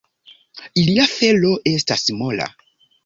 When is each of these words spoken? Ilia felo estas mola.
Ilia 0.83 1.05
felo 1.11 1.51
estas 1.73 2.07
mola. 2.23 2.49